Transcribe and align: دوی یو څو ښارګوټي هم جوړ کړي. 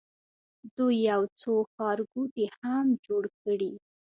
دوی 0.75 0.95
یو 1.09 1.21
څو 1.39 1.51
ښارګوټي 1.73 2.45
هم 2.59 2.85
جوړ 3.05 3.23
کړي. 3.41 3.73